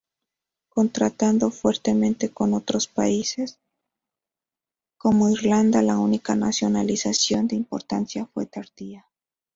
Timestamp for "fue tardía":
8.25-9.05